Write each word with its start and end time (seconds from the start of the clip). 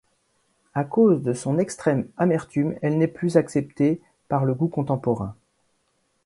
À 0.73 0.83
cause 0.83 1.21
de 1.21 1.31
son 1.31 1.59
extrême 1.59 2.07
amertume 2.17 2.73
elle 2.81 2.97
n'est 2.97 3.05
plus 3.07 3.37
acceptée 3.37 4.01
par 4.29 4.45
le 4.45 4.55
goût 4.55 4.67
contemporain. 4.67 5.35